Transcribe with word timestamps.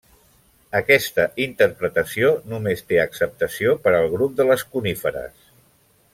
Aquesta 0.77 1.25
interpretació 1.45 2.31
només 2.55 2.81
té 2.93 2.99
acceptació 3.03 3.77
per 3.85 3.95
al 4.01 4.11
grup 4.15 4.35
de 4.41 4.49
les 4.53 4.65
coníferes. 4.75 5.47